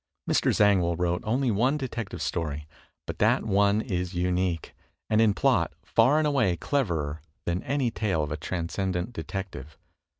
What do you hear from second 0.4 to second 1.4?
Zangwill wrote